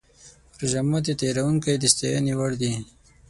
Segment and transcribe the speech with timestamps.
[0.59, 2.71] روژه ماتي تیاروونکي د ستاینې وړ دي.